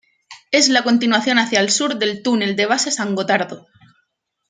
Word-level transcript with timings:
Es 0.49 0.67
la 0.69 0.83
continuación 0.83 1.37
hacia 1.37 1.59
el 1.59 1.69
sur 1.69 1.99
del 1.99 2.23
Túnel 2.23 2.55
de 2.55 2.65
base 2.65 2.89
San 2.89 3.13
Gotardo. 3.13 3.67